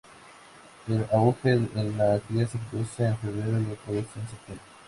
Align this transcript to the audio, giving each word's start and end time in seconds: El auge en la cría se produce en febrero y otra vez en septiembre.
El 0.87 1.05
auge 1.13 1.51
en 1.51 1.95
la 1.95 2.19
cría 2.21 2.47
se 2.47 2.57
produce 2.57 3.05
en 3.05 3.17
febrero 3.19 3.59
y 3.61 3.71
otra 3.71 3.91
vez 3.93 4.07
en 4.15 4.27
septiembre. 4.27 4.65